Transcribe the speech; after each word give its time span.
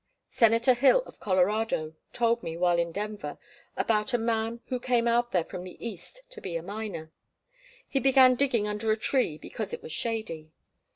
Senator 0.31 0.73
Hill 0.73 1.03
of 1.05 1.19
Colorado 1.19 1.93
told 2.11 2.41
me, 2.41 2.57
while 2.57 2.79
in 2.79 2.91
Denver, 2.91 3.37
about 3.77 4.15
a 4.15 4.17
man 4.17 4.59
who 4.69 4.79
came 4.79 5.07
out 5.07 5.31
there 5.31 5.43
from 5.43 5.63
the 5.63 5.77
East 5.79 6.23
to 6.31 6.41
be 6.41 6.55
a 6.55 6.63
miner. 6.63 7.11
He 7.87 7.99
began 7.99 8.33
digging 8.33 8.67
under 8.67 8.91
a 8.91 8.97
tree 8.97 9.37
because 9.37 9.73
it 9.73 9.83
was 9.83 9.91
shady. 9.91 10.53